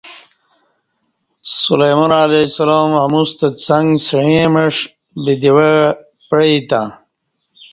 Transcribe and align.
سلیمان 1.63 2.11
علیہ 2.25 2.45
السلام 2.49 2.91
اموستہ 3.03 3.47
څنگ 3.65 3.89
سعیں 4.07 4.47
معش 4.53 4.77
بدوعہ 5.23 5.75
پعی 6.27 6.57
تں 6.69 6.85